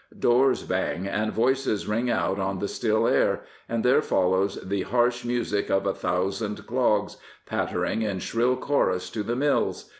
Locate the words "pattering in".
7.45-8.17